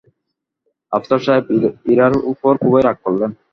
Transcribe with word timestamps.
আফসার 0.93 1.21
সাহেব 1.25 1.45
ইরার 1.93 2.13
ওপর 2.31 2.53
খুবই 2.61 2.81
রাগ 2.83 2.97
করলেন। 3.05 3.31